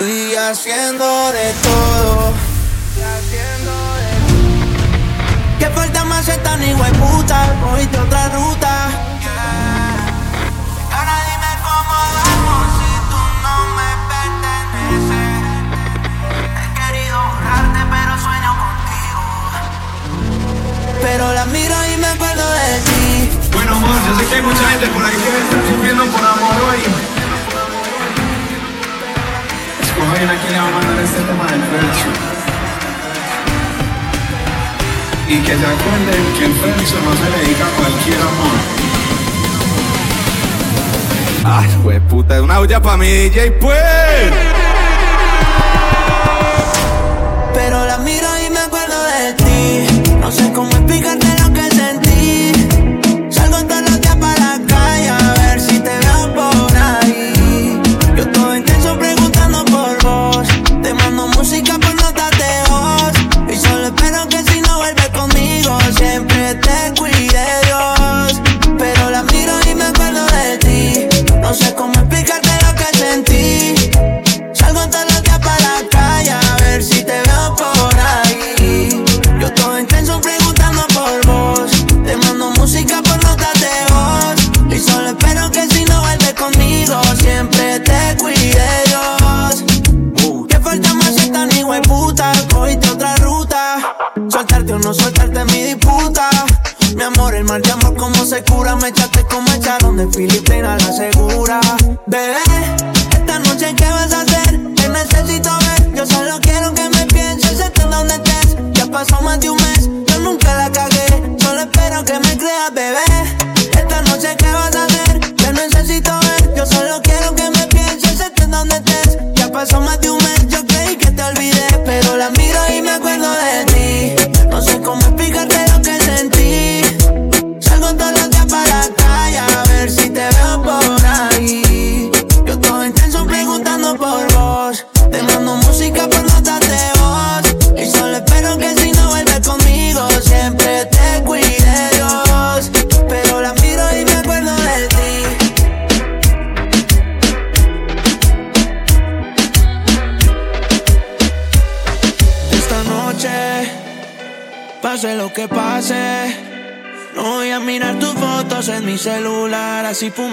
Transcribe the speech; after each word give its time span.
Estoy 0.00 0.34
haciendo 0.34 1.04
de 1.30 1.52
todo. 1.62 2.32
Que 5.58 5.66
falta 5.66 6.04
más 6.06 6.26
esta 6.26 6.56
ni 6.56 6.72
puta, 6.72 7.54
cogiste 7.62 7.98
otra 7.98 8.30
ruta. 8.30 8.88
Ahora 10.90 11.16
dime 11.28 11.52
cómo 11.60 11.96
vamos 12.16 12.64
si 12.80 12.92
tú 13.10 13.20
no 13.44 13.54
me 13.76 13.90
perteneces. 14.08 15.36
He 16.56 16.66
querido 16.80 17.18
borrarte, 17.20 17.80
pero 17.92 18.12
sueño 18.24 18.50
contigo. 18.56 19.22
Pero 21.02 21.24
la 21.34 21.44
miro 21.44 21.76
y 21.92 21.96
me 21.98 22.06
acuerdo 22.06 22.50
de 22.50 22.80
ti. 22.88 23.28
Bueno, 23.52 23.76
amor, 23.76 23.96
yo 24.06 24.18
sé 24.18 24.24
que 24.28 24.34
hay 24.34 24.42
mucha 24.42 24.64
gente 24.70 24.86
por 24.86 25.04
ahí 25.04 25.14
que 25.14 25.28
está 25.28 25.56
sufriendo 25.68 26.06
por 26.06 26.24
amor 26.24 26.56
hoy. 26.70 27.09
Escogen 30.10 30.28
a 30.28 30.40
quién 30.40 30.52
le 30.52 30.58
va 30.58 30.66
a 30.66 30.70
mandar 30.70 31.04
este 31.04 31.20
tema 31.20 31.46
del 31.46 31.62
Fercho. 31.62 32.08
Y 35.28 35.38
que 35.38 35.56
se 35.56 35.66
acuerden 35.66 36.34
que 36.36 36.44
el 36.46 36.54
Fercho 36.54 36.96
no 37.04 37.12
se 37.14 37.30
le 37.30 37.38
dedica 37.38 37.64
a 37.64 37.70
cualquier 37.70 38.20
amor. 38.20 38.56
Ay, 41.44 41.68
pues 41.84 42.00
puta, 42.08 42.42
una 42.42 42.58
olla 42.58 42.82
pa' 42.82 42.96
mi 42.96 43.06
DJ, 43.06 43.52
pues. 43.52 44.32
Pero 47.54 47.86
la 47.86 47.98
miro 47.98 48.39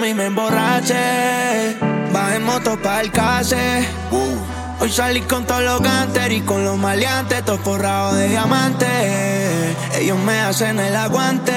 y 0.08 0.14
me 0.14 0.26
emborrache. 0.26 1.76
Va 2.14 2.34
en 2.34 2.44
moto 2.44 2.80
pa' 2.80 3.00
el 3.00 3.10
case. 3.10 3.86
Hoy 4.80 4.90
salí 4.90 5.20
con 5.22 5.44
todos 5.44 5.62
los 5.62 5.82
ganter 5.82 6.32
y 6.32 6.40
con 6.40 6.64
los 6.64 6.78
maleantes, 6.78 7.44
todos 7.44 7.60
forrados 7.60 8.16
de 8.16 8.28
diamantes. 8.28 9.76
Ellos 9.98 10.18
me 10.18 10.40
hacen 10.40 10.78
el 10.78 10.94
aguante, 10.94 11.52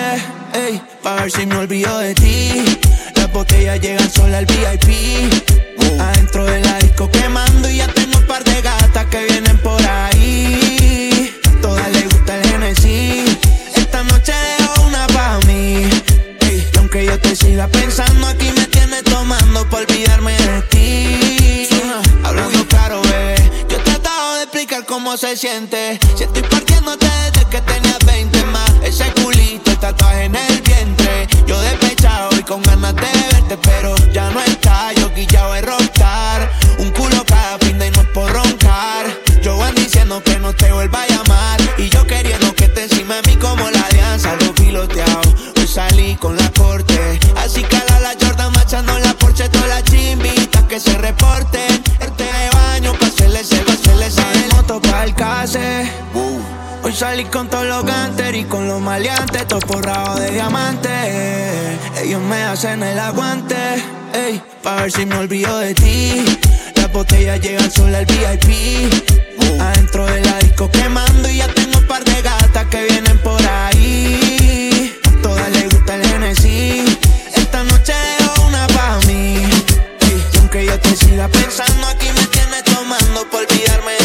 ey, 0.54 0.82
pa' 1.04 1.16
ver 1.16 1.32
si 1.32 1.46
me 1.46 1.56
olvido 1.58 2.00
de 2.00 2.14
ti. 2.16 2.80
Las 3.16 3.32
botellas 3.32 3.80
llegan 3.80 4.10
sola 4.10 4.40
al 4.40 4.46
VIP. 4.46 5.32
Adentro 6.00 6.46
de 6.46 6.62
la 6.62 6.80
disco 6.80 7.10
quemando 7.12 7.70
y 7.70 7.78
ya 7.78 7.88
tengo 7.88 8.18
un 8.18 8.26
par 8.26 8.44
de 8.44 8.62
gatas 8.62 9.06
que 9.06 9.26
vienen 9.26 9.58
por 9.60 9.82
ahí. 9.82 10.71
Pensando, 17.58 18.28
aquí 18.28 18.50
me 18.56 18.66
tienes 18.68 19.04
tomando 19.04 19.68
por 19.70 19.82
olvidarme 19.82 20.34
de 20.34 20.62
ti. 20.70 21.68
Hablando 22.24 22.66
claro, 22.68 23.02
bebé. 23.02 23.36
Yo 23.70 23.78
he 23.78 23.82
tratado 23.82 24.36
de 24.36 24.44
explicar 24.44 24.86
cómo 24.86 25.18
se 25.18 25.36
siente. 25.36 26.00
Si 26.16 26.24
estoy 26.24 26.44
partiéndote 26.44 27.06
desde 27.06 27.46
que 27.50 27.62
tenías 27.62 28.00
20 28.06 28.44
más. 28.46 28.72
Ese 28.84 29.12
culito, 29.22 29.72
el 29.72 29.78
tatuaje 29.80 30.26
en 30.26 30.36
con 57.32 57.48
todos 57.48 57.66
los 57.66 57.86
ganter 57.86 58.36
y 58.36 58.44
con 58.44 58.68
los 58.68 58.82
maleantes, 58.82 59.48
todos 59.48 59.64
forrados 59.66 60.20
de 60.20 60.32
diamantes. 60.32 61.80
Ellos 62.04 62.22
me 62.22 62.44
hacen 62.44 62.84
el 62.84 63.00
aguante, 63.00 63.56
ey, 64.14 64.42
pa' 64.62 64.82
ver 64.82 64.92
si 64.92 65.06
me 65.06 65.16
olvido 65.16 65.58
de 65.60 65.74
ti. 65.74 66.26
Las 66.76 66.92
botellas 66.92 67.40
llegan 67.40 67.72
sola 67.72 68.00
al 68.00 68.06
VIP. 68.06 68.92
Adentro 69.60 70.06
de 70.06 70.22
la 70.22 70.40
disco 70.40 70.70
quemando 70.72 71.30
y 71.30 71.38
ya 71.38 71.48
tengo 71.48 71.80
un 71.80 71.88
par 71.88 72.04
de 72.04 72.22
gatas 72.22 72.66
que 72.68 72.84
vienen 72.84 73.18
por 73.20 73.42
ahí. 73.48 75.00
Todas 75.22 75.50
les 75.52 75.70
gusta 75.70 75.96
el 75.96 76.06
Genesis. 76.06 76.98
Esta 77.34 77.64
noche 77.64 77.94
dejo 78.20 78.48
una 78.48 78.68
pa' 78.68 79.00
mí. 79.08 79.38
y 80.34 80.38
aunque 80.38 80.66
yo 80.66 80.78
te 80.80 80.96
siga 80.98 81.30
pensando, 81.30 81.88
aquí 81.88 82.08
me 82.08 82.26
tienes 82.28 82.64
tomando 82.66 83.30
por 83.30 83.42
olvidarme 83.42 84.01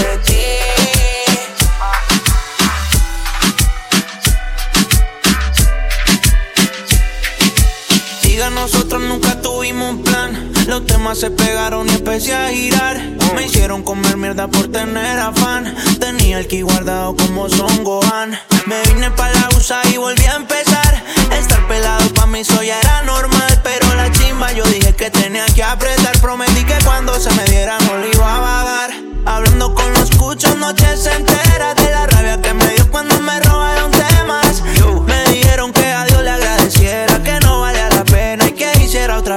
tuvimos 9.67 9.97
plan. 10.03 10.53
Los 10.69 10.87
temas 10.87 11.19
se 11.19 11.31
pegaron 11.31 11.89
y 11.89 11.93
empecé 11.93 12.35
a 12.35 12.51
girar. 12.51 13.01
Me 13.35 13.47
hicieron 13.47 13.83
comer 13.83 14.17
mierda 14.17 14.47
por 14.47 14.71
tener 14.71 15.19
afán. 15.19 15.75
Tenía 15.99 16.39
el 16.39 16.47
ki 16.47 16.63
guardado 16.63 17.17
como 17.17 17.49
Son 17.49 17.83
Gohan. 17.83 18.39
Me 18.67 18.83
vine 18.83 19.11
pa' 19.11 19.29
la 19.31 19.49
USA 19.57 19.81
y 19.93 19.97
volví 19.97 20.25
a 20.25 20.37
empezar. 20.37 21.03
Estar 21.33 21.67
pelado 21.67 22.09
pa' 22.15 22.27
mí 22.27 22.41
eso 22.41 22.63
ya 22.63 22.79
era 22.79 23.03
normal. 23.03 23.61
Pero 23.65 23.93
la 23.95 24.11
chimba 24.13 24.53
yo 24.53 24.65
dije 24.65 24.95
que 24.95 25.11
tenía 25.11 25.47
que 25.47 25.65
apretar. 25.65 26.17
Prometí 26.21 26.65
que 26.65 26.79
cuando 26.85 27.19
se 27.19 27.33
me 27.35 27.45
diera 27.47 27.77
no 27.81 27.99
le 27.99 28.11
iba 28.13 28.37
a 28.37 28.41
vagar. 28.41 28.91
Hablando 29.25 29.75
con 29.75 29.93
los 29.95 30.11
cuchos, 30.13 30.57
noches 30.57 31.07
enteras 31.07 31.75
de 31.75 31.91
la 31.91 32.07
rabia 32.07 32.41
que 32.41 32.55
me 32.55 32.69
dio 32.75 32.89
cuando 32.91 33.21
me 33.21 33.41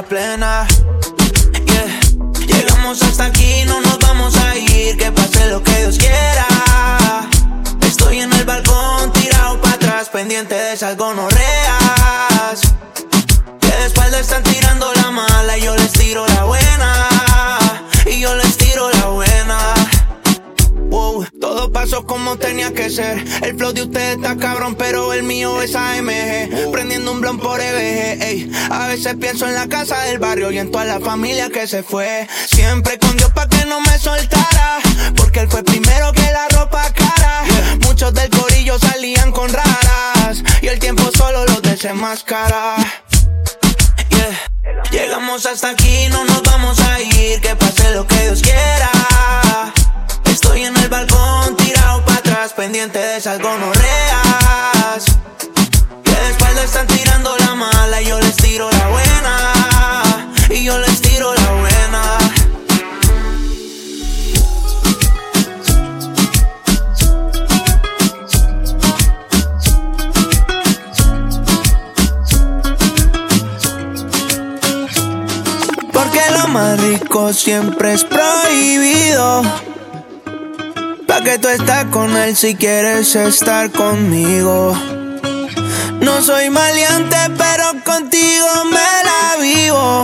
plena. 0.03 0.67
Llegamos 2.47 3.01
hasta 3.01 3.25
aquí, 3.25 3.63
no 3.65 3.81
nos 3.81 3.99
vamos 3.99 4.35
a 4.37 4.55
ir, 4.57 4.97
que 4.97 5.11
pase 5.11 5.49
lo 5.49 5.61
que 5.63 5.75
Dios 5.77 5.97
quiera. 5.97 6.47
Estoy 7.81 8.19
en 8.19 8.31
el 8.33 8.45
balcón, 8.45 9.11
tirado 9.13 9.59
para 9.61 9.75
atrás, 9.75 10.09
pendiente 10.09 10.55
de 10.55 10.73
esas 10.73 10.95
gonorreas. 10.97 12.61
Que 13.59 13.67
de 13.67 13.85
espalda 13.85 14.19
están 14.19 14.43
tirando 14.43 14.91
la 14.93 15.11
mala 15.11 15.57
y 15.57 15.63
yo 15.63 15.75
les 15.75 15.91
tiro 15.91 16.25
la 16.27 16.43
buena. 16.43 17.09
Y 18.05 18.19
yo 18.19 18.35
les 18.35 18.57
tiro 18.57 18.89
la 18.91 19.05
buena. 19.07 19.28
Todo 21.39 21.71
pasó 21.71 22.05
como 22.05 22.37
tenía 22.37 22.73
que 22.73 22.89
ser. 22.89 23.23
El 23.41 23.57
flow 23.57 23.73
de 23.73 23.83
ustedes 23.83 24.17
está 24.17 24.37
cabrón, 24.37 24.75
pero 24.75 25.13
el 25.13 25.23
mío 25.23 25.61
es 25.61 25.75
AMG. 25.75 26.71
Prendiendo 26.71 27.11
un 27.11 27.21
blon 27.21 27.39
por 27.39 27.59
EBG, 27.59 28.23
ey. 28.23 28.51
A 28.69 28.87
veces 28.87 29.15
pienso 29.19 29.47
en 29.47 29.55
la 29.55 29.67
casa 29.67 29.99
del 30.03 30.19
barrio 30.19 30.51
y 30.51 30.59
en 30.59 30.71
toda 30.71 30.85
la 30.85 30.99
familia 30.99 31.49
que 31.49 31.67
se 31.67 31.83
fue. 31.83 32.27
Siempre 32.47 32.99
con 32.99 33.15
Dios 33.17 33.31
pa' 33.31 33.47
que 33.47 33.65
no 33.65 33.81
me 33.81 33.97
soltara. 33.97 34.79
Porque 35.15 35.41
él 35.41 35.49
fue 35.49 35.63
primero 35.63 36.11
que 36.13 36.31
la 36.31 36.47
ropa 36.49 36.91
cara. 36.93 37.43
Muchos 37.85 38.13
del 38.13 38.29
corillo 38.29 38.77
salían 38.79 39.31
con 39.31 39.51
raras. 39.51 40.43
Y 40.61 40.67
el 40.67 40.79
tiempo 40.79 41.09
solo 41.15 41.45
los 41.45 41.61
desenmascara. 41.61 42.75
Llegamos 44.91 45.45
hasta 45.45 45.69
aquí, 45.69 46.07
no 46.09 46.25
nos 46.25 46.41
vamos 46.43 46.79
a 46.79 47.01
ir. 47.01 47.39
Que 47.41 47.55
pase 47.55 47.93
lo 47.93 48.05
que 48.07 48.15
Dios 48.21 48.41
quiera. 48.41 48.98
Pendiente 52.53 52.99
de 52.99 53.17
esas 53.17 53.39
gonorreas. 53.39 55.05
Que 56.03 56.11
de 56.11 56.29
espalda 56.29 56.63
están 56.63 56.87
tirando 56.87 57.35
la 57.37 57.55
mala 57.55 58.01
y 58.01 58.05
yo 58.05 58.19
les 58.19 58.35
tiro 58.35 58.69
la 58.71 58.87
buena. 58.89 60.33
Y 60.49 60.63
yo 60.63 60.77
les 60.79 61.01
tiro 61.01 61.33
la 61.33 61.51
buena. 61.51 62.17
Porque 75.91 76.21
lo 76.31 76.47
más 76.47 76.79
rico 76.81 77.33
siempre 77.33 77.93
es 77.93 78.03
prohibido. 78.03 79.68
Que 81.23 81.37
tú 81.37 81.49
estás 81.49 81.85
con 81.85 82.15
él 82.15 82.35
si 82.35 82.55
quieres 82.55 83.13
estar 83.15 83.69
conmigo. 83.71 84.73
No 85.99 86.21
soy 86.21 86.49
maleante, 86.49 87.17
pero 87.37 87.83
contigo 87.83 88.47
me 88.65 89.03
la 89.03 89.41
vivo. 89.41 90.03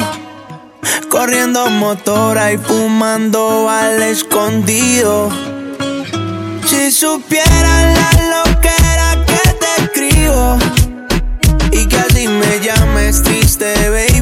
Corriendo 1.10 1.68
motora 1.70 2.52
y 2.52 2.58
fumando 2.58 3.70
al 3.70 4.04
escondido. 4.04 5.32
Si 6.68 6.92
supieran 6.92 7.94
la 7.94 8.44
loquera 8.44 9.26
que 9.26 9.54
te 9.54 9.84
escribo. 9.84 10.58
Y 11.72 11.88
que 11.88 11.98
así 11.98 12.28
me 12.28 12.60
llames 12.60 13.24
triste, 13.24 13.74
baby, 13.90 14.15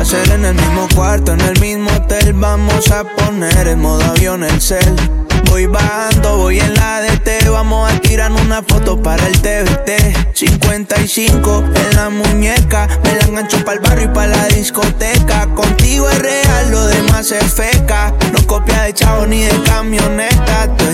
Va 0.00 0.02
a 0.02 0.06
ser 0.06 0.30
en 0.30 0.46
el 0.46 0.54
mismo 0.54 0.88
cuarto, 0.94 1.34
en 1.34 1.42
el 1.42 1.60
mismo 1.60 1.90
hotel. 1.90 2.32
Vamos 2.32 2.90
a 2.90 3.04
poner 3.04 3.68
en 3.68 3.80
modo 3.80 4.02
avión 4.02 4.42
el 4.42 4.58
cel. 4.58 4.96
Voy 5.44 5.66
bajando, 5.66 6.38
voy 6.38 6.58
en 6.58 6.72
la 6.72 7.02
DT. 7.02 7.50
Vamos 7.50 7.92
a 7.92 8.00
tirar 8.00 8.32
una 8.32 8.62
foto 8.62 9.02
para 9.02 9.26
el 9.26 9.38
TVT. 9.42 10.32
55 10.32 11.64
en 11.74 11.96
la 11.96 12.08
muñeca. 12.08 12.88
Me 13.04 13.12
la 13.12 13.26
engancho 13.26 13.62
para 13.62 13.74
el 13.74 13.80
barrio 13.80 14.04
y 14.06 14.14
para 14.14 14.28
la 14.28 14.46
discoteca. 14.46 15.46
Contigo 15.54 16.08
es 16.08 16.18
real, 16.18 16.70
lo 16.70 16.86
demás 16.86 17.30
es 17.30 17.52
feca. 17.52 18.14
No 18.32 18.46
copia 18.46 18.84
de 18.84 18.94
chavo 18.94 19.26
ni 19.26 19.42
de 19.42 19.62
camioneta. 19.64 20.74
Tú 20.78 20.86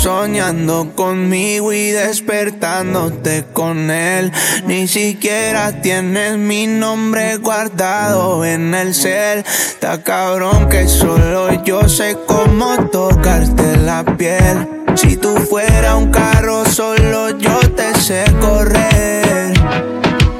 soñando 0.00 0.92
conmigo 0.94 1.74
y 1.74 1.90
despertándote 1.90 3.44
con 3.52 3.90
él. 3.90 4.32
Ni 4.66 4.88
siquiera 4.88 5.82
tienes 5.82 6.38
mi 6.38 6.66
nombre 6.66 7.36
guardado 7.36 8.44
en 8.44 8.74
el 8.74 8.94
cel. 8.94 9.44
Está 9.46 10.02
cabrón 10.02 10.70
que 10.70 10.88
solo 10.88 11.62
yo 11.64 11.86
sé 11.88 12.16
cómo 12.26 12.88
tocarte 12.88 13.76
la 13.76 14.04
piel. 14.16 14.68
Si 14.96 15.16
tú 15.16 15.34
fuera 15.36 15.96
un 15.96 16.10
carro, 16.10 16.64
solo 16.64 17.38
yo 17.38 17.58
te 17.76 17.94
sé 18.00 18.24
correr. 18.40 19.52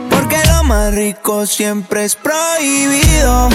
Porque 0.08 0.38
lo 0.48 0.64
más 0.64 0.94
rico 0.94 1.44
siempre 1.46 2.06
es 2.06 2.16
prohibido. 2.16 3.50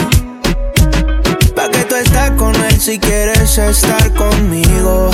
Pa' 1.56 1.70
que 1.70 1.84
tú 1.86 1.96
estás 1.96 2.32
con 2.32 2.54
él 2.54 2.80
si 2.80 3.00
quieres 3.00 3.58
estar 3.58 4.14
conmigo. 4.14 5.10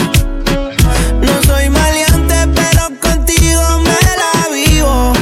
No 1.22 1.44
soy 1.44 1.70
maleante, 1.70 2.36
pero 2.56 2.90
contigo 3.00 3.62
me 3.86 4.00
la 4.22 4.50
vivo. 4.54 5.14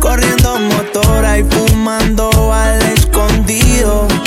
Corriendo 0.00 0.58
motora 0.58 1.38
y 1.38 1.44
fumando 1.44 2.52
al 2.52 2.80
escondido. 2.82 4.19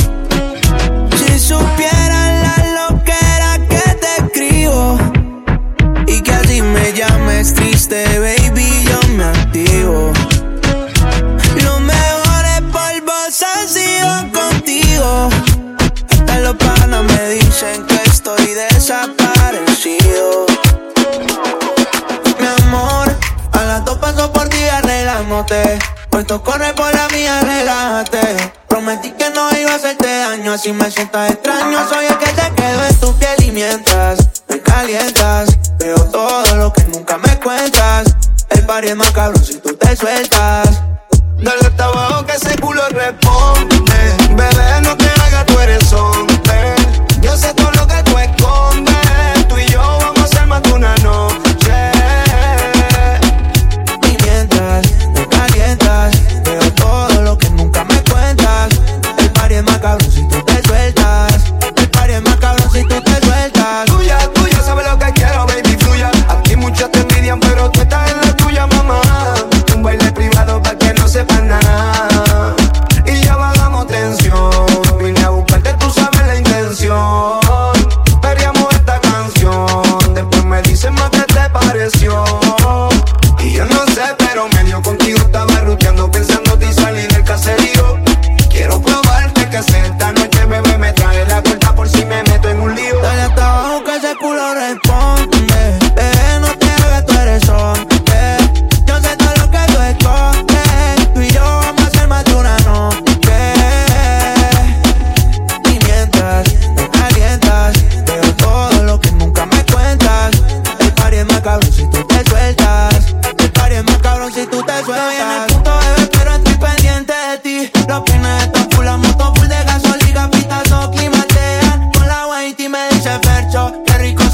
Arreglándote. 25.43 25.79
Puesto 26.09 26.43
corre 26.43 26.73
por 26.73 26.93
la 26.93 27.07
mía, 27.09 27.41
relájate. 27.41 28.53
Prometí 28.67 29.11
que 29.11 29.29
no 29.31 29.49
iba 29.57 29.71
a 29.71 29.75
hacerte 29.75 30.07
daño, 30.07 30.53
así 30.53 30.71
me 30.71 30.89
sientas 30.89 31.31
extraño. 31.31 31.87
Soy 31.89 32.05
el 32.05 32.17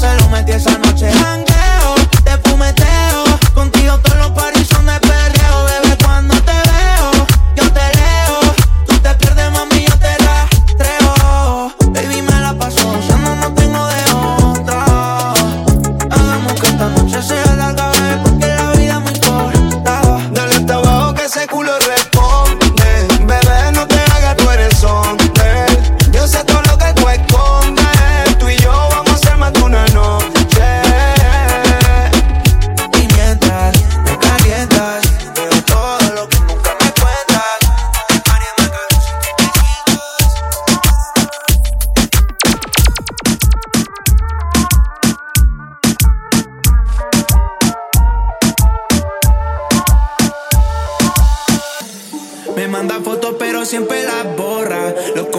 se 0.00 0.16
lo 0.16 0.28
metí 0.30 0.52
esa 0.52 0.78
noche. 0.78 1.49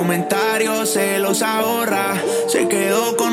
comentarios 0.01 0.89
se 0.89 1.19
los 1.19 1.43
ahorra. 1.43 2.15
Se 2.47 2.67
quedó 2.67 3.15
con 3.15 3.30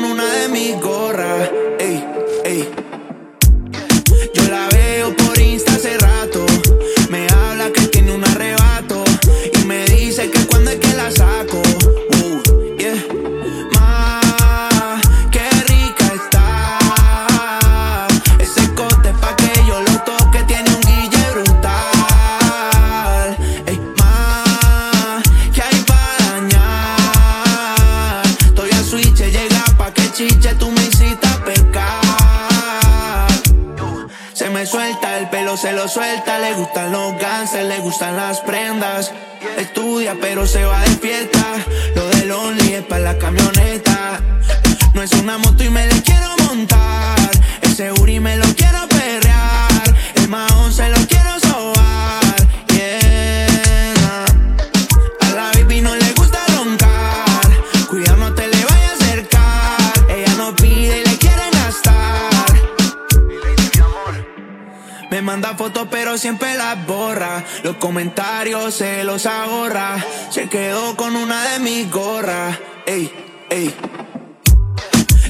siempre 66.19 66.55
las 66.57 66.85
borra. 66.85 67.43
Los 67.63 67.77
comentarios 67.77 68.75
se 68.75 69.03
los 69.03 69.25
ahorra. 69.25 70.03
Se 70.29 70.49
quedó 70.49 70.95
con 70.95 71.15
una 71.15 71.51
de 71.51 71.59
mis 71.59 71.89
gorras. 71.89 72.57
Ey, 72.85 73.11
ey. 73.49 73.73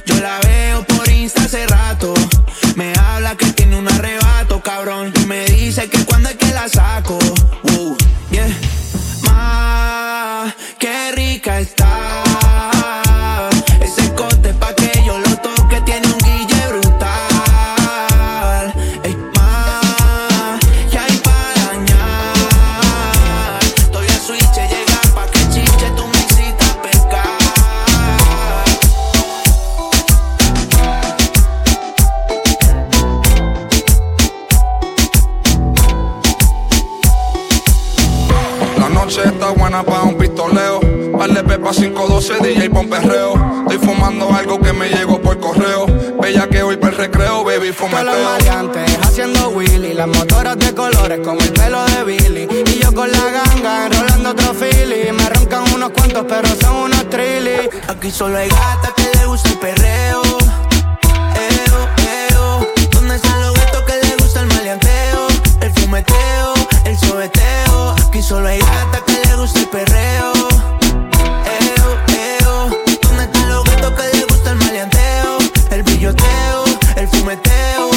Yo 0.06 0.16
la 0.16 0.40
veo 0.40 0.84
por 0.84 1.08
Insta 1.08 1.44
hace 1.44 1.68
rato. 1.68 2.14
Me 2.76 2.92
habla 2.98 3.36
que 3.38 3.46
tiene 3.54 3.78
un 3.78 3.88
arrebato, 3.88 4.62
cabrón. 4.62 5.14
Y 5.22 5.26
me 5.28 5.46
dice 5.46 5.88
que 5.90 6.04
cuando 6.06 6.30
es 6.30 6.36
que 6.36 6.52
la 6.52 6.68
saco. 6.68 7.20
Uh, 7.78 7.96
yeah. 8.32 8.48
Ma, 9.22 10.54
qué 10.80 11.12
rica 11.12 11.60
está. 11.60 12.29
Está 39.50 39.62
buena 39.62 39.84
para 39.84 40.04
un 40.04 40.16
pistoleo. 40.18 40.80
Vale 41.18 41.44
pepa 41.44 41.72
512 41.72 42.34
DJ 42.42 42.70
pon 42.70 42.90
perreo. 42.90 43.34
Estoy 43.70 43.78
fumando 43.80 44.34
algo 44.34 44.60
que 44.60 44.74
me 44.74 44.90
llegó 44.90 45.20
por 45.22 45.40
correo. 45.40 45.86
Bella 46.22 46.48
que 46.48 46.62
hoy 46.62 46.78
per 46.78 46.96
recreo, 46.96 47.44
baby, 47.44 47.72
Todos 47.72 47.92
los 47.92 48.02
fumeteo. 48.04 48.24
maleantes 48.30 48.98
haciendo 49.02 49.50
Willy, 49.50 49.94
las 49.94 50.08
motoras 50.08 50.58
de 50.58 50.74
colores 50.74 51.20
como 51.26 51.40
el 51.42 51.54
pelo 51.54 51.84
de 51.86 52.04
Billy. 52.04 52.48
Y 52.66 52.80
yo 52.80 52.94
con 52.94 53.12
la 53.12 53.30
ganga 53.32 53.88
enrolando 53.88 54.30
otro 54.32 54.54
Philly. 54.54 55.12
Me 55.12 55.30
roncan 55.30 55.64
unos 55.74 55.92
cuantos, 55.92 56.26
pero 56.28 56.48
son 56.62 56.76
unos 56.76 57.10
trilly. 57.10 57.70
Aquí 57.88 58.12
solo 58.12 58.38
hay 58.38 58.50
gata 58.50 58.94
que 58.96 59.18
le 59.18 59.26
gusta 59.26 59.50
el 59.50 59.58
perreo. 59.58 60.22
Eo, 61.36 61.90
eo. 62.32 62.68
¿Dónde 62.92 63.16
están 63.16 63.42
los 63.42 63.54
gatos 63.56 63.84
que 63.84 64.08
le 64.08 64.16
gusta 64.18 64.42
el 64.42 64.48
maleanteo? 64.48 65.28
El 65.62 65.72
fumeteo, 65.74 66.54
el 66.86 66.98
sobeteo. 66.98 67.96
Aquí 68.08 68.22
solo 68.22 68.48
hay 68.48 68.60
gata 68.60 68.99
gusta 69.50 69.60
el 69.60 69.68
perreo. 69.70 70.34
Eo, 71.60 71.90
eo. 72.42 72.70
¿Dónde 73.02 73.24
están 73.24 73.50
los 73.50 73.64
gatos 73.64 73.94
que 73.94 74.18
le 74.18 74.24
gusta 74.26 74.52
el 74.52 74.56
maleanteo? 74.58 75.38
El 75.72 75.84
brilloteo, 75.84 76.64
el 76.96 77.08
fumeteo. 77.08 77.90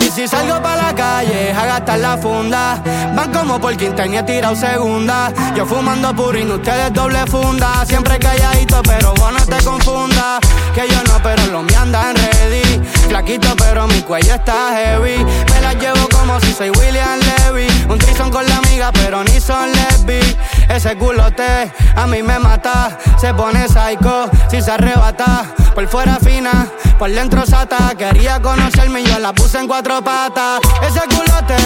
Y 0.00 0.10
si 0.10 0.28
salgo 0.28 0.62
pa' 0.62 0.76
la 0.76 0.94
calle 0.94 1.52
a 1.52 1.66
gastar 1.66 1.98
la 1.98 2.16
funda, 2.16 2.82
van 3.14 3.32
como 3.32 3.60
por 3.60 3.76
quinta 3.76 4.06
y 4.06 4.22
tirado 4.22 4.54
segunda. 4.54 5.32
Yo 5.56 5.66
fumando 5.66 6.14
purín, 6.14 6.50
ustedes 6.50 6.92
doble 6.92 7.26
funda. 7.26 7.84
Siempre 7.86 8.18
calladito, 8.18 8.82
pero 8.82 9.14
vos 9.14 9.32
no 9.32 9.44
te 9.44 9.62
confundas. 9.64 10.40
Que 10.74 10.86
yo 10.88 11.02
no, 11.04 11.20
pero 11.22 11.44
los 11.46 11.64
míos 11.64 11.80
andan 11.80 12.14
ready. 12.14 12.80
Flaquito, 13.08 13.48
pero 13.56 13.88
mi 13.88 14.02
cuello 14.02 14.34
está 14.34 14.70
heavy. 14.74 15.24
Me 15.52 15.60
las 15.60 15.74
llevo 15.76 16.08
como 16.08 16.38
si 16.40 16.52
soy 16.52 16.70
William 16.70 17.18
Levy. 17.18 17.66
Un 17.88 17.98
trison 17.98 18.30
con 18.30 18.46
la 18.46 18.56
amiga, 18.58 18.92
pero 18.92 19.24
ni 19.24 19.40
son 19.40 19.70
lesbi. 19.72 20.20
Ese 20.70 20.96
culote 20.96 21.72
a 21.96 22.06
mí 22.06 22.22
me 22.22 22.38
mata. 22.38 22.96
Se 23.18 23.34
pone 23.34 23.66
psycho 23.66 24.30
si 24.48 24.62
se 24.62 24.70
arrebata. 24.70 25.44
Por 25.74 25.88
fuera 25.88 26.16
fina, 26.16 26.68
por 26.98 27.10
dentro 27.10 27.44
sata. 27.44 27.92
Quería 27.98 28.40
conocerme 28.40 29.00
y 29.00 29.06
yo 29.06 29.18
la 29.18 29.32
puse 29.32 29.58
en 29.58 29.66
cuatro 29.66 30.00
patas. 30.02 30.60
Ese 30.82 31.00
culote 31.00 31.56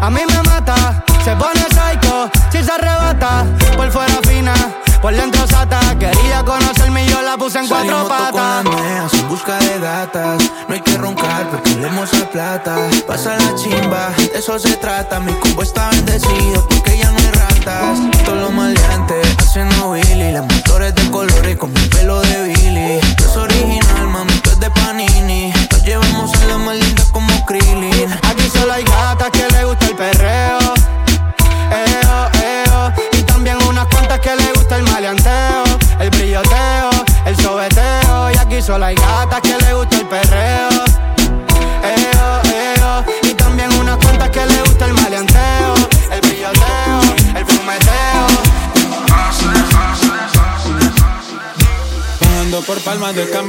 a 0.00 0.10
mí 0.10 0.20
me 0.28 0.42
mata. 0.44 1.04
Se 1.24 1.34
pone 1.34 1.60
psycho 1.70 2.30
si 2.50 2.62
se 2.62 2.70
arrebata. 2.72 3.44
Por 3.76 3.90
fuera 3.90 4.14
fina, 4.28 4.54
por 5.02 5.14
dentro 5.14 5.46
sata. 5.48 5.80
Quería 5.98 6.44
conocerme 6.44 7.04
y 7.04 7.08
yo 7.08 7.20
la 7.22 7.36
puse 7.36 7.58
en 7.58 7.68
cuatro 7.68 8.08
Salimos 8.08 8.08
patas. 8.08 9.14
en 9.14 9.28
busca 9.28 9.58
de 9.58 9.78
gatas. 9.80 10.42
No 10.68 10.74
hay 10.74 10.80
que 10.80 10.96
roncar 10.96 11.50
porque 11.50 11.70
leemos 11.74 12.10
la 12.14 12.30
plata. 12.30 12.76
Pasa 13.06 13.36
la 13.36 13.54
chimba, 13.56 14.10
de 14.16 14.38
eso 14.38 14.58
se 14.58 14.76
trata. 14.76 15.18
Mi 15.20 15.32
combo 15.34 15.62
está 15.62 15.90
bendecido 15.90 16.66
porque 16.68 16.96
ya 16.96 17.10
no 17.10 17.18
hay 17.18 17.30
ratas. 17.32 17.98
Todos 18.24 18.38
los 18.38 18.52
maleantes 18.52 19.26
haciendo 19.38 19.90
Willy. 19.90 20.32
Las 20.32 20.44
motores 20.44 20.94
de 20.94 21.10
colores 21.10 21.56
con 21.56 21.72
mi 21.72 21.80
pelo 21.88 22.20
de 22.22 22.44
Billy. 22.44 23.00
No 23.18 23.26
es 23.30 23.36
original, 23.36 24.06
mami, 24.08 24.32
tú 24.34 24.50
es 24.50 24.60
de 24.60 24.70
Panini. 24.70 25.52
Nos 25.72 25.82
llevamos 25.82 26.32
a 26.34 26.44
la 26.46 26.58
más 26.58 26.76
linda 26.76 27.02
como 27.10 27.44
Krillin. 27.46 28.12
Aquí 28.22 28.48
solo 28.54 28.72
hay 28.72 28.84
gatas 28.84 29.30
que 29.30 29.51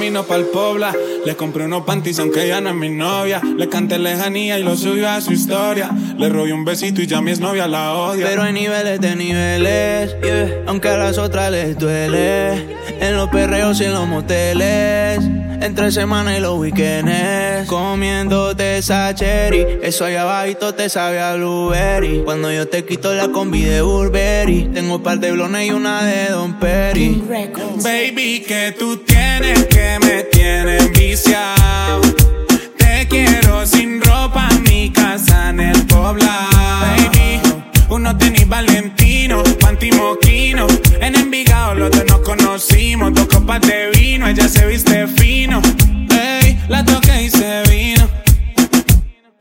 camino 0.04 0.24
pa'l 0.24 0.44
Pobla. 0.48 0.94
Le 1.26 1.36
compré 1.38 1.64
unos 1.64 1.84
panties 1.84 2.20
aunque 2.20 2.46
ya 2.46 2.60
no 2.60 2.72
es 2.72 2.76
mi 2.76 2.90
novia. 2.90 3.42
Le 3.58 3.70
canté 3.70 3.98
lejanía 3.98 4.60
y 4.60 4.64
lo 4.64 4.76
subió 4.76 5.10
a 5.10 5.22
su 5.22 5.32
historia. 5.32 5.92
Le 6.18 6.28
robé 6.28 6.52
un 6.52 6.66
besito 6.66 7.02
y 7.02 7.08
ya 7.08 7.22
mi 7.22 7.32
exnovia 7.32 7.68
la 7.68 7.94
odia. 7.94 8.26
Pero 8.28 8.42
hay 8.42 8.52
niveles 8.52 9.00
de 9.00 9.16
niveles, 9.16 10.16
yeah. 10.22 10.64
aunque 10.68 10.90
a 10.90 10.98
las 10.98 11.18
otras 11.18 11.52
les 11.52 11.78
duele. 11.78 12.76
En 13.00 13.16
los 13.16 13.30
perreos 13.30 13.80
y 13.80 13.86
en 13.86 13.94
los 13.94 14.06
moteles, 14.06 15.20
entre 15.62 15.92
semana 15.92 16.38
y 16.38 16.42
los 16.42 16.60
weekends. 16.60 17.68
Comiéndote 17.68 18.78
esa 18.78 19.16
cherry, 19.16 19.66
eso 19.82 20.06
allá 20.06 20.24
abajito 20.24 20.76
te 20.76 20.90
sabe 20.90 21.22
a 21.22 21.36
blueberry. 21.36 22.22
Cuando 22.26 22.52
yo 22.52 22.68
te 22.68 22.84
quito 22.84 23.14
la 23.14 23.30
combi 23.30 23.62
de 23.62 23.82
Burberry, 23.82 24.70
tengo 24.74 24.96
un 24.96 25.04
par 25.04 25.20
de 25.20 25.32
blones 25.32 25.68
y 25.68 25.72
una 25.72 26.04
de 26.04 26.30
Don 26.30 26.60
Perry. 26.60 27.24
Baby, 27.82 28.44
que 28.46 28.76
tú 28.78 28.98
tienes 29.40 29.66
que 29.66 30.00
me 30.00 30.24
tienes 30.24 30.92
viciado. 30.92 32.02
Te 32.78 33.08
quiero 33.08 33.66
sin 33.66 34.02
ropa, 34.02 34.48
mi 34.70 34.92
casa 34.92 35.50
en 35.50 35.60
el 35.60 35.86
poblado. 35.88 36.50
Baby, 36.82 37.42
uno 37.90 38.16
tenis 38.18 38.48
Valentino, 38.48 39.44
panty 39.60 39.92
moquino. 39.92 40.68
En 41.00 41.16
Envigado 41.16 41.74
los 41.75 41.92
dos 41.92 42.06
nos 42.08 42.20
conocimos, 42.20 43.13
dos 43.13 43.28
copas 43.28 43.62
de 43.62 43.90
vino, 43.92 44.28
ella 44.28 44.48
se 44.48 44.66
viste 44.68 45.08
fino. 45.08 45.62
Ey, 46.12 46.60
la 46.68 46.86
toqué 46.86 47.24
y 47.24 47.30
se 47.30 47.63
vino. 47.70 48.08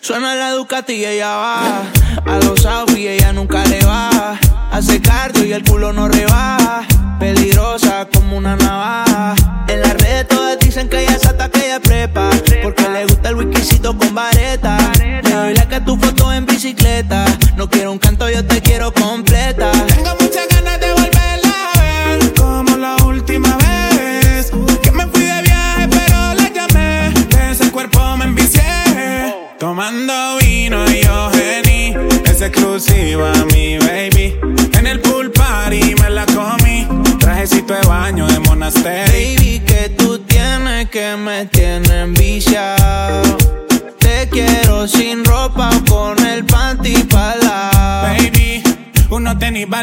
Suena 0.00 0.34
la 0.34 0.52
Ducati 0.52 0.94
y 0.94 1.04
ella 1.04 1.36
va. 1.36 1.91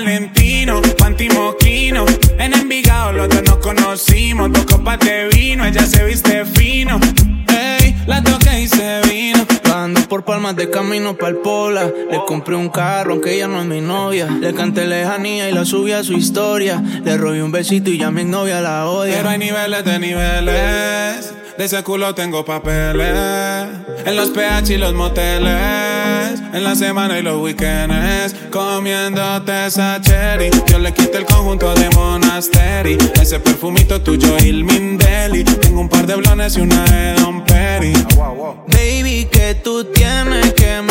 Valentino, 0.10 0.82
panty 0.98 1.30
moquino. 1.30 2.04
En 2.39 2.56
Envigado 2.56 3.12
los 3.12 3.30
dos 3.30 3.44
nos 3.44 3.58
conocimos, 3.58 4.51
dos 4.51 4.66
copas 4.66 4.98
de 5.01 5.28
vino, 5.28 5.63
ella 5.63 5.86
se 5.86 6.04
viste 6.04 6.46
fino. 6.46 7.00
Ey, 7.48 7.96
la 8.08 8.24
toqué 8.24 8.62
y 8.62 8.68
se 8.68 9.01
vino. 9.01 9.46
Ando 9.72 10.01
por 10.10 10.25
palmas 10.25 10.56
de 10.56 10.72
camino 10.72 11.16
pa'l 11.16 11.36
pola. 11.36 11.84
Le 12.10 12.22
compré 12.25 12.56
un 12.56 12.70
carro, 12.70 13.12
aunque 13.13 13.36
ella 13.36 13.48
no 13.48 13.62
es 13.62 13.68
mi 13.68 13.82
novia. 13.82 14.25
Le 14.25 14.51
canté 14.56 14.88
lejanía 14.88 15.48
y 15.48 15.51
la 15.51 15.63
subí 15.63 15.92
a 15.92 16.04
su 16.04 16.13
historia. 16.13 16.82
Le 17.04 17.16
robé 17.16 17.44
un 17.44 17.51
besito 17.51 17.92
y 17.92 18.00
ya 18.00 18.10
mi 18.10 18.24
novia 18.24 18.62
la 18.62 18.89
odia. 18.89 19.18
Pero 19.18 19.30
hay 19.30 19.38
niveles 19.38 19.86
de 19.86 20.00
niveles. 20.00 21.34
De 21.60 21.66
ese 21.66 21.84
culo 21.84 22.16
tengo 22.16 22.46
papeles. 22.46 23.68
En 24.06 24.16
los 24.16 24.30
PH 24.30 24.76
y 24.76 24.78
los 24.78 24.93
moteles. 24.93 26.39
En 26.54 26.63
la 26.63 26.74
semana 26.74 27.19
y 27.19 27.22
los 27.22 27.41
weekends. 27.41 28.34
Comiéndote 28.50 29.65
esa 29.65 30.00
cherry. 30.00 30.52
Yo 30.67 30.80
le 30.80 30.93
quité 30.93 31.17
el 31.17 31.26
conjunto 31.26 31.76
de 31.76 31.89
Monasteri. 31.89 32.98
Ese 33.22 33.41
perfumito 33.41 34.02
tuyo 34.02 34.38
y 34.39 34.48
el 34.48 34.63
Mindeli. 34.63 35.43
Tengo 35.43 35.82
un 35.82 35.89
par 35.89 36.08
de 36.08 36.15
blones 36.15 36.56
y 36.56 36.62
una 36.62 36.82
de 36.86 37.15
Don 37.15 37.43
Perry. 37.43 37.91
Ah, 38.22 38.32
Baby, 38.67 39.28
que 39.30 39.56
tú 39.56 39.84
tienes 39.84 40.54
que 40.54 40.82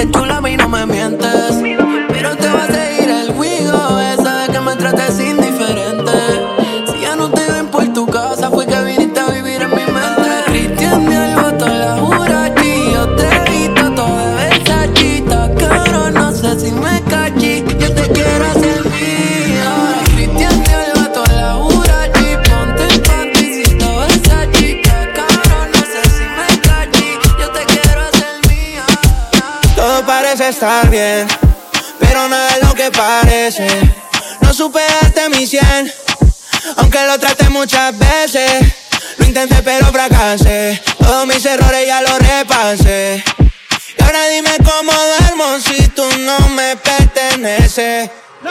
Te 0.00 0.10
chula 0.10 0.38
a 0.38 0.40
mí 0.40 0.56
no 0.56 0.66
me 0.66 0.86
mientes. 0.86 1.59
veces. 47.70 48.10
No. 48.42 48.50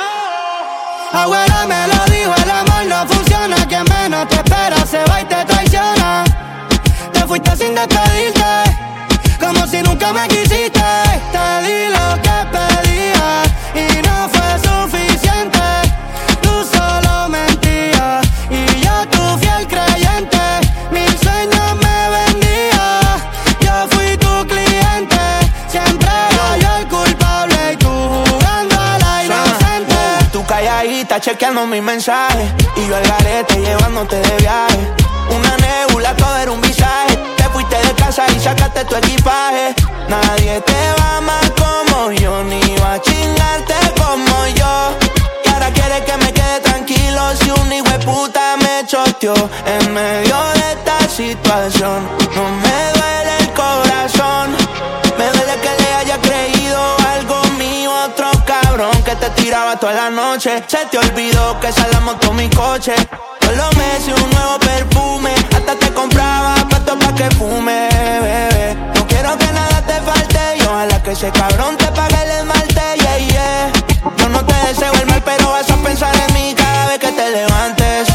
Ahora 1.12 1.66
me 1.68 1.88
lo 1.88 2.06
dijo, 2.06 2.34
el 2.44 2.52
amor 2.52 2.86
no 2.88 3.08
funciona. 3.08 3.56
Quien 3.68 3.84
menos 3.84 4.28
te 4.30 4.36
espera 4.36 4.86
se 4.86 5.04
va 5.10 5.22
y 5.22 5.26
te 5.26 5.44
traiciona. 5.46 6.24
Te 7.12 7.20
fuiste 7.28 7.56
sin 7.58 7.76
despedir 7.76 8.19
Chequeando 31.20 31.68
mis 31.68 31.82
mensajes 31.82 32.50
y 32.78 32.88
yo 32.88 32.96
al 32.96 33.04
garete 33.04 33.60
llevándote 33.60 34.16
de 34.16 34.38
viaje. 34.38 34.80
Una 35.36 35.58
nebula, 35.58 36.16
todo 36.16 36.38
era 36.38 36.50
un 36.50 36.62
visaje. 36.62 37.18
Te 37.36 37.44
fuiste 37.50 37.76
de 37.76 37.94
casa 37.96 38.26
y 38.34 38.40
sacaste 38.40 38.86
tu 38.86 38.96
equipaje. 38.96 39.76
Nadie 40.08 40.62
te 40.62 40.94
va 40.98 41.20
más 41.20 41.52
como 41.52 42.14
yo, 42.14 42.42
ni 42.46 42.62
va 42.78 42.94
a 42.94 43.02
chingarte 43.02 43.74
como 43.98 44.48
yo. 44.56 44.98
Y 45.44 45.50
ahora 45.50 45.70
quieres 45.74 46.02
que 46.04 46.18
me 46.18 46.32
quede 46.32 46.60
tranquilo 46.62 47.22
si 47.36 47.52
un 47.52 47.74
hijo 47.74 47.90
de 47.90 48.00
puta 48.00 48.56
me 48.58 48.88
choteó 48.88 49.34
en 49.66 49.94
medio 49.94 50.38
de 50.54 50.72
esta 50.72 51.00
situación. 51.10 52.08
No 52.34 52.50
me 52.64 52.89
te 59.20 59.30
tiraba 59.32 59.76
toda 59.76 59.94
la 59.94 60.10
noche. 60.10 60.64
Se 60.68 60.86
te 60.86 60.98
olvidó 60.98 61.60
que 61.60 61.68
esa 61.68 61.88
la 61.90 62.00
moto 62.00 62.34
mi 62.34 62.50
coche. 62.50 62.94
Todos 63.40 63.56
los 63.56 63.76
meses 63.78 64.14
un 64.22 64.30
nuevo 64.30 64.60
perfume, 64.60 65.34
hasta 65.56 65.76
te 65.76 65.94
compraba 65.94 66.56
pato 66.70 66.98
pa' 66.98 67.14
que 67.16 67.30
fume, 67.32 67.90
bebé. 68.22 68.78
No 68.96 69.08
quiero 69.08 69.38
que 69.38 69.52
nada 69.52 69.82
te 69.86 70.02
falte 70.02 70.58
y 70.58 70.62
ojalá 70.62 71.04
que 71.04 71.12
ese 71.12 71.32
cabrón 71.32 71.78
te 71.78 71.88
pague 71.88 72.22
el 72.24 72.32
esmalte, 72.32 72.82
yeah, 72.96 73.18
yeah. 73.18 73.72
Yo 74.18 74.30
no 74.30 74.46
te 74.46 74.56
deseo 74.68 74.94
el 74.94 75.08
mal, 75.08 75.22
pero 75.24 75.50
vas 75.52 75.70
a 75.70 75.76
pensar 75.78 76.16
en 76.28 76.34
mí 76.34 76.54
cada 76.56 76.88
vez 76.88 77.00
que 77.00 77.12
te 77.12 77.30
levantes. 77.30 78.08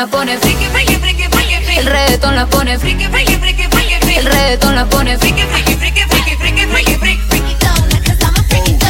La 0.00 0.06
pone 0.06 0.38
Friki, 0.38 0.64
friki, 0.72 0.94
friki, 0.96 1.24
friki, 1.28 1.56
friki, 1.62 1.78
El 1.78 1.84
reggaetón 1.84 2.34
la 2.34 2.46
pone 2.46 2.78
friki, 2.78 3.04
friki, 3.04 3.36
friki, 3.36 3.64
friki, 3.68 3.94
friki. 4.00 4.16
El 4.16 4.24
reggaetón 4.24 4.74
la 4.74 4.86
pone 4.86 5.18
Friki, 5.18 5.42
friki, 5.42 5.74
friki, 5.74 6.00
friki, 6.08 6.36
friki, 6.36 6.66
friki, 6.66 6.96
friki. 7.28 7.56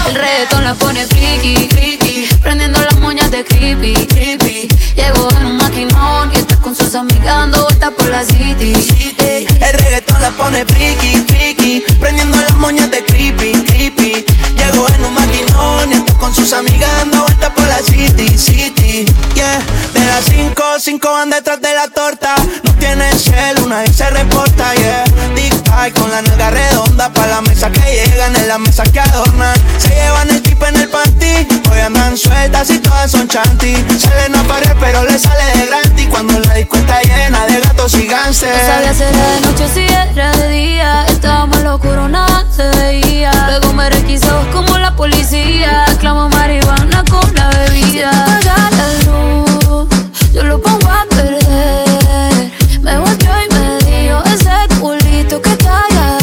El 0.06 0.14
reggaetón 0.14 0.64
la 0.64 0.74
pone 0.74 1.04
friki, 1.06 1.68
friki 1.74 2.28
Prendiendo 2.40 2.80
las 2.80 2.96
moñas 3.00 3.28
de 3.32 3.44
creepy, 3.44 3.94
creepy 4.06 4.68
Llegó 4.94 5.28
en 5.32 5.46
un 5.46 5.56
maquinón 5.56 6.30
y 6.32 6.38
está 6.38 6.56
con 6.56 6.76
sus 6.76 6.94
amigas 6.94 7.24
dando 7.24 7.64
vueltas 7.64 7.90
por 7.90 8.08
la 8.08 8.24
city, 8.24 8.72
city. 8.74 9.46
El 9.60 9.78
reggaetón 9.82 10.22
la 10.22 10.30
pone 10.30 10.64
friki, 10.64 11.24
friki 11.26 11.84
Prendiendo 11.98 12.36
las 12.36 12.54
moñas 12.54 12.88
de 12.88 13.04
creepy, 13.04 13.52
creepy 13.64 14.24
Llegó 14.56 14.86
en 14.88 15.04
un 15.04 15.14
maquinón 15.14 15.90
y 15.90 15.94
está 15.94 16.14
con 16.14 16.32
sus 16.32 16.52
amigas 16.52 16.88
dando 16.98 17.22
vueltas 17.22 17.50
por 17.50 17.66
la 17.66 17.78
city, 17.78 18.38
city 18.38 19.06
Yeah, 19.34 19.58
de 19.94 20.00
las 20.04 20.24
cinco, 20.24 20.59
cinco 20.80 21.12
van 21.12 21.30
detrás 21.30 21.60
de 21.60 21.74
la 21.74 21.88
torta. 21.88 22.34
No 22.62 22.72
tienen 22.74 23.18
cel, 23.18 23.68
nadie 23.68 23.92
se 23.92 24.08
reporta, 24.10 24.74
yeah. 24.74 25.04
Pie 25.34 25.92
con 25.92 26.10
la 26.10 26.22
nalga 26.22 26.50
redonda 26.50 27.12
Pa' 27.12 27.26
la 27.26 27.40
mesa 27.42 27.70
que 27.70 27.80
llegan, 27.80 28.34
en 28.34 28.48
la 28.48 28.58
mesa 28.58 28.82
que 28.84 29.00
adornan. 29.00 29.54
Se 29.78 29.88
llevan 29.90 30.30
el 30.30 30.42
tip 30.42 30.62
en 30.62 30.76
el 30.76 30.88
panty 30.88 31.48
Hoy 31.70 31.80
andan 31.80 32.16
sueltas 32.16 32.70
y 32.70 32.78
todas 32.78 33.10
son 33.10 33.28
chanty. 33.28 33.74
Sale 33.98 34.28
no 34.30 34.42
pared 34.44 34.74
pero 34.80 35.04
le 35.04 35.18
sale 35.18 35.44
de 35.58 35.66
granty 35.66 36.06
Cuando 36.06 36.38
la 36.40 36.54
disco 36.54 36.76
llena 37.04 37.46
de 37.46 37.60
gatos 37.60 37.94
y 37.94 38.06
No 38.06 38.12
gánster 38.12 38.54
sabía 38.66 38.94
si 38.94 39.02
era 39.02 39.28
de 39.28 39.40
noche 39.40 39.68
si 39.72 39.80
era 39.80 40.32
de 40.36 40.48
día. 40.48 41.06
Estábamos 41.06 41.62
locuro, 41.62 42.08
nada 42.08 42.46
se 42.54 42.68
veía. 42.78 43.32
Luego 43.46 43.72
me 43.72 43.88
requisó 43.90 44.46
como 44.52 44.78
la 44.78 44.94
policía. 44.96 45.84
Clamo 45.98 46.28
marihuana 46.28 47.04
con 47.10 47.34
la 47.34 47.48
bebida. 47.50 48.10
Apaga 48.10 48.70
la 48.70 48.92
luz, 49.04 49.49
yo 50.32 50.42
lo 50.44 50.60
pongo 50.60 50.88
a 50.90 51.04
perder. 51.08 52.50
Me 52.82 52.98
volteó 52.98 53.30
y 53.42 53.54
me 53.54 53.78
dijo 53.84 54.22
Ese 54.24 54.80
culito 54.80 55.42
que 55.42 55.56
talla 55.56 56.16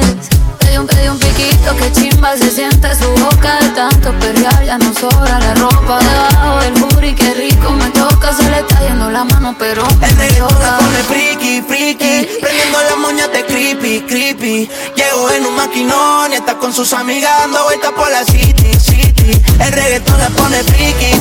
es 0.00 0.28
Pedí 0.58 0.76
un, 0.76 0.86
pedí 0.86 1.08
un 1.08 1.18
piquito 1.18 1.74
que 1.76 1.90
chimba 1.92 2.36
Se 2.36 2.50
siente 2.50 2.94
su 2.94 3.08
boca 3.22 3.58
de 3.60 3.68
tanto 3.70 4.12
perrear 4.18 4.64
Ya 4.64 4.76
no 4.78 4.92
sobra 4.92 5.38
la 5.38 5.54
ropa. 5.54 5.98
Debajo 5.98 6.60
del 6.60 6.72
booty 6.74 7.14
Qué 7.14 7.34
rico 7.34 7.70
me 7.70 7.88
toca, 7.90 8.34
se 8.34 8.50
le 8.50 8.60
está 8.60 8.80
yendo 8.80 9.10
la 9.10 9.24
mano 9.24 9.54
pero 9.58 9.82
El 10.02 10.16
me 10.16 10.28
toca. 10.32 10.78
pone 10.78 11.02
friki, 11.04 11.62
friki. 11.62 12.28
Prendiendo 12.40 12.78
las 12.82 12.96
moñas 12.98 13.32
de 13.32 13.44
creepy, 13.46 14.00
creepy. 14.02 14.68
Llegó 14.94 15.30
en 15.30 15.46
un 15.46 15.56
maquinón 15.56 16.32
y 16.32 16.36
está 16.36 16.58
con 16.58 16.72
sus 16.72 16.92
amigas 16.92 17.30
dando 17.40 17.64
vueltas 17.64 17.92
por 17.92 18.10
la 18.10 18.24
city, 18.24 18.78
city. 18.78 19.40
El 19.58 19.72
reggaetón 19.72 20.18
la 20.18 20.28
pone 20.30 20.62
friki 20.64 21.11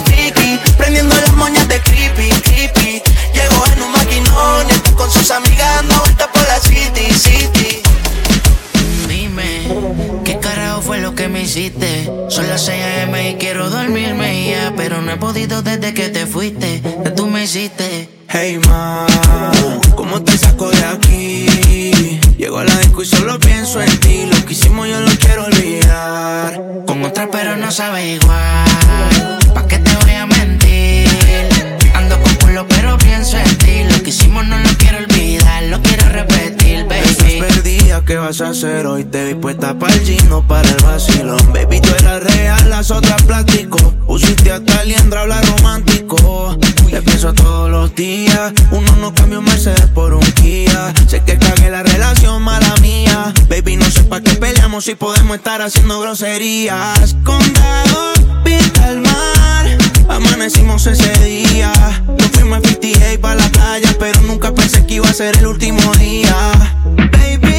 hacer 38.40 38.88
hoy? 38.88 39.04
Te 39.04 39.26
vi 39.26 39.34
puesta 39.34 39.78
para 39.78 39.94
el 39.94 40.00
gino, 40.00 40.48
para 40.48 40.70
el 40.70 40.78
vacilón. 40.78 41.52
Baby, 41.52 41.82
tú 41.82 41.90
eras 42.00 42.24
real, 42.24 42.70
las 42.70 42.90
otras 42.90 43.22
plástico. 43.24 43.78
Pusiste 44.08 44.54
hasta 44.54 44.86
liendra, 44.86 45.22
habla 45.22 45.42
romántico. 45.42 46.58
Te 46.90 47.02
pienso 47.02 47.34
todos 47.34 47.70
los 47.70 47.94
días. 47.94 48.54
Uno 48.72 48.96
no 49.02 49.14
cambia 49.14 49.40
un 49.40 49.46
Mercedes 49.46 49.88
por 49.94 50.14
un 50.14 50.22
Kia. 50.22 50.94
Sé 51.08 51.22
que 51.26 51.38
cagué 51.38 51.70
la 51.70 51.84
relación, 51.84 52.42
mala 52.42 52.74
mía. 52.82 53.34
Baby, 53.50 53.76
no 53.76 53.86
sé 53.92 54.04
pa' 54.04 54.22
qué 54.22 54.36
peleamos 54.36 54.86
si 54.86 54.96
podemos 54.96 55.36
estar 55.36 55.62
haciendo 55.62 56.00
groserías. 56.00 57.16
Condado, 57.26 58.14
pinta 58.46 58.90
el 58.92 59.02
mar. 59.02 59.78
Amanecimos 60.08 60.88
ese 60.88 61.12
día. 61.26 61.74
Nos 62.08 62.28
fuimos 62.28 62.60
a 62.60 62.62
58 62.62 63.22
pa' 63.22 63.36
la 63.36 63.50
playa 63.50 63.96
Pero 64.00 64.22
nunca 64.22 64.54
pensé 64.54 64.86
que 64.86 64.96
iba 64.96 65.10
a 65.10 65.14
ser 65.14 65.38
el 65.38 65.48
último 65.48 65.82
día. 65.96 66.34
Baby, 66.96 67.51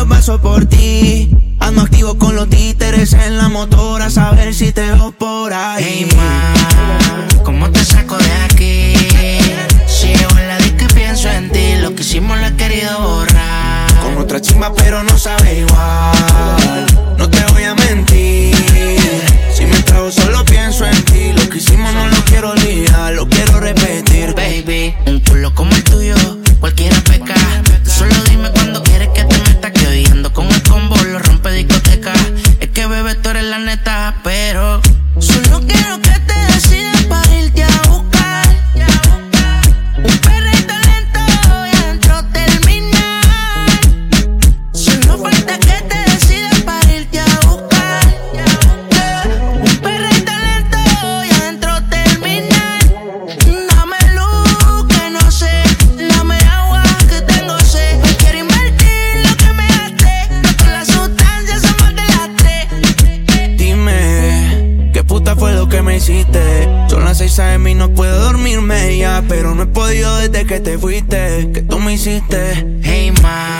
yo 0.00 0.08
paso 0.08 0.40
por 0.40 0.64
ti. 0.64 1.28
Ando 1.58 1.82
activo 1.82 2.16
con 2.16 2.34
los 2.34 2.48
títeres 2.48 3.12
en 3.12 3.36
la 3.36 3.50
motora 3.50 4.06
A 4.06 4.10
saber 4.10 4.54
si 4.54 4.72
te 4.72 4.80
veo 4.92 5.12
por 5.12 5.52
ahí. 5.52 5.84
Hey 5.84 6.08
ma, 6.16 7.44
¿cómo 7.44 7.70
te 7.70 7.84
saco 7.84 8.16
de 8.16 8.32
aquí? 8.48 8.94
Si 9.86 10.06
llego 10.06 10.38
en 10.38 10.48
la 10.48 10.56
disco 10.58 10.86
y 10.88 10.94
pienso 10.94 11.28
en 11.28 11.50
ti 11.50 11.74
Lo 11.82 11.94
que 11.94 12.02
hicimos 12.02 12.38
lo 12.38 12.46
he 12.46 12.56
querido 12.56 12.98
borrar. 12.98 13.92
Con 14.02 14.16
otra 14.16 14.40
chimba 14.40 14.72
pero 14.74 15.02
no 15.02 15.18
sabe 15.18 15.58
igual. 15.58 16.86
No 17.18 17.28
te 17.28 17.44
voy 17.52 17.64
a 17.64 17.74
mentir. 17.74 18.56
Si 19.52 19.66
me 19.66 19.82
trago 19.82 20.10
solo 20.10 20.44
pienso 20.46 20.86
en 20.86 21.04
ti. 21.04 21.32
Lo 21.34 21.46
que 21.50 21.58
hicimos 21.58 21.92
no 21.92 22.08
lo 22.08 22.24
quiero 22.24 22.50
olvidar 22.52 23.12
Lo 23.12 23.28
quiero 23.28 23.60
repetir. 23.60 24.34
Baby, 24.34 24.94
un 25.06 25.20
culo 25.20 25.54
como 25.54 25.72
el 25.72 25.84
tuyo 25.84 26.39
que 70.50 70.58
te 70.58 70.76
fuiste, 70.76 71.48
que 71.54 71.62
tú 71.62 71.78
me 71.78 71.92
hiciste. 71.92 72.66
Hey 72.82 73.12
ma, 73.22 73.59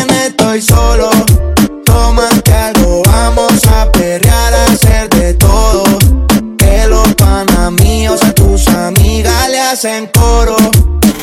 hacen 9.81 10.07
coro. 10.13 10.55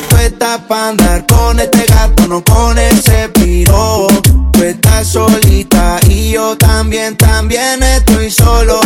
Tú 0.09 0.17
estás 0.17 0.59
pa' 0.67 0.89
andar 0.89 1.25
con 1.27 1.61
este 1.61 1.85
gato, 1.85 2.27
no 2.27 2.43
con 2.43 2.77
ese 2.77 3.29
piro. 3.29 4.07
Tú 4.51 4.63
estás 4.63 5.07
solita 5.07 5.97
y 6.09 6.31
yo 6.31 6.57
también, 6.57 7.15
también 7.15 7.81
estoy 7.81 8.29
solo. 8.29 8.81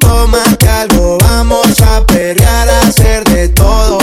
Tómate 0.00 0.68
algo, 0.70 1.18
vamos 1.18 1.78
a 1.82 2.06
perrear, 2.06 2.66
a 2.70 2.80
hacer 2.80 3.24
de 3.24 3.48
todo. 3.50 3.98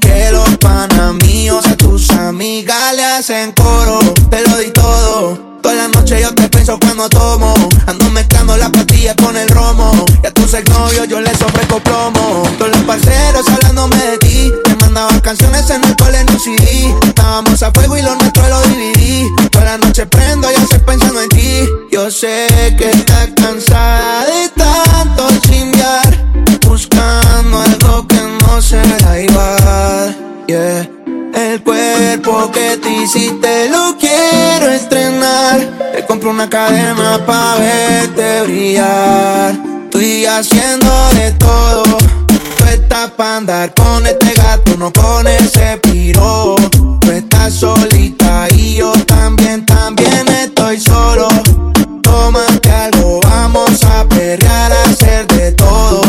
Que 0.00 0.30
los 0.32 0.56
panas 0.56 1.12
míos 1.26 1.66
a 1.66 1.76
tus 1.76 2.08
amigas 2.08 2.96
le 2.96 3.04
hacen 3.04 3.52
coro. 3.52 3.98
Te 4.30 4.48
lo 4.48 4.56
di 4.56 4.70
todo. 4.70 5.38
Toda 5.60 5.74
la 5.74 5.88
noche 5.88 6.18
yo 6.22 6.34
te 6.34 6.48
pienso 6.48 6.78
cuando 6.80 7.06
tomo. 7.10 7.52
Ando 7.86 8.08
mezclando 8.08 8.56
las 8.56 8.70
pastillas 8.70 9.14
con 9.22 9.36
el 9.36 9.48
romo. 9.50 9.92
Y 10.24 10.26
a 10.26 10.30
tus 10.30 10.54
exnovios 10.54 11.06
yo 11.06 11.20
les 11.20 11.40
ofrezco 11.42 11.80
plomo. 11.80 12.44
Parceros 12.92 13.48
hablándome 13.48 13.96
de 13.96 14.18
ti. 14.18 14.52
Te 14.64 14.76
mandaba 14.76 15.18
canciones 15.22 15.70
en 15.70 15.82
el 15.82 15.96
cole 15.96 16.20
en 16.20 16.28
un 16.28 16.38
CD. 16.38 16.94
Estábamos 17.06 17.62
a 17.62 17.72
fuego 17.72 17.96
y 17.96 18.02
lo 18.02 18.14
nuestro 18.16 18.46
lo 18.46 18.60
dividí. 18.64 19.26
Toda 19.50 19.64
la 19.64 19.78
noche 19.78 20.04
prendo 20.04 20.50
y 20.50 20.54
estoy 20.56 20.78
pensando 20.80 21.22
en 21.22 21.28
ti. 21.30 21.66
Yo 21.90 22.10
sé 22.10 22.46
que 22.76 22.90
estás 22.90 23.30
cansada 23.34 24.26
de 24.26 24.46
tanto 24.50 25.26
chingar. 25.40 26.22
Buscando 26.68 27.62
algo 27.62 28.06
que 28.06 28.20
no 28.42 28.60
será 28.60 29.18
igual. 29.18 30.44
Yeah. 30.46 30.90
El 31.32 31.62
cuerpo 31.62 32.50
que 32.52 32.76
te 32.76 32.90
hiciste 32.90 33.70
lo 33.70 33.96
quiero 33.98 34.68
estrenar. 34.70 35.60
Te 35.94 36.04
compro 36.04 36.28
una 36.28 36.50
cadena 36.50 37.24
pa' 37.24 37.56
verte 37.56 38.42
brillar. 38.42 39.54
Estoy 39.84 40.26
haciendo 40.26 41.08
de 41.14 41.32
todo. 41.38 42.11
Estás 42.72 43.10
pa' 43.10 43.36
andar 43.36 43.74
con 43.74 44.06
este 44.06 44.32
gato, 44.32 44.74
no 44.78 44.90
con 44.94 45.26
ese 45.26 45.78
piro. 45.82 46.54
Tú 47.00 47.10
estás 47.10 47.52
solita 47.52 48.48
y 48.56 48.76
yo 48.76 48.92
también, 49.06 49.66
también 49.66 50.26
estoy 50.28 50.80
solo. 50.80 51.28
Tómate 52.02 52.72
algo, 52.72 53.20
vamos 53.24 53.84
a 53.84 54.08
perrear, 54.08 54.72
a 54.72 54.82
hacer 54.84 55.26
de 55.26 55.52
todo. 55.52 56.00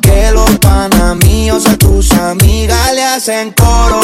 Que 0.00 0.30
los 0.30 0.50
panas 0.60 1.16
míos 1.16 1.66
a 1.66 1.76
tus 1.76 2.12
amigas 2.12 2.94
le 2.94 3.02
hacen 3.02 3.52
coro. 3.52 4.00